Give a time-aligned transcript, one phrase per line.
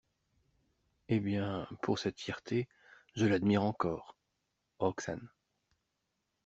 [1.09, 2.67] Eh bien, pour cette fierté,
[3.13, 4.15] je l'admire encore!
[4.79, 5.29] ROXANE.